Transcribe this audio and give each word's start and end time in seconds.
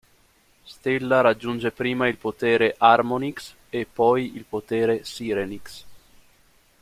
Stella 0.63 1.21
raggiunge 1.21 1.69
prima 1.71 2.07
il 2.07 2.17
potere 2.17 2.73
"Harmonix" 2.75 3.53
e 3.69 3.85
poi 3.85 4.35
il 4.35 4.45
potere 4.45 5.05
"Sirenix". 5.05 5.83